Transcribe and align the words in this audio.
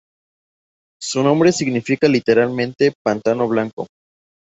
Su 0.99 1.21
nombre 1.21 1.51
significa 1.51 2.07
literalmente 2.07 2.91
"pantano 3.03 3.47
blanco". 3.47 3.85